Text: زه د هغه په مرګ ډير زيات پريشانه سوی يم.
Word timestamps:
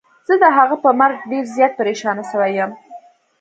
زه 0.27 0.33
د 0.43 0.45
هغه 0.57 0.75
په 0.83 0.89
مرګ 0.99 1.17
ډير 1.31 1.45
زيات 1.55 1.71
پريشانه 1.79 2.23
سوی 2.31 2.51
يم. 2.59 2.71